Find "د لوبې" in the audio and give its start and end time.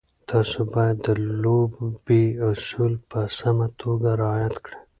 1.05-2.23